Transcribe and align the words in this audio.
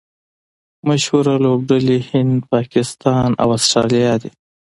مشهوره 0.87 1.33
لوبډلي 1.43 1.99
هند، 2.09 2.37
پاکستان 2.53 3.29
او 3.41 3.47
اسټرالیا 3.57 4.13
دي. 4.21 4.29